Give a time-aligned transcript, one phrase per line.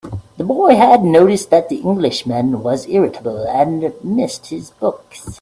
[0.37, 5.39] The boy had noticed that the Englishman was irritable, and missed his books.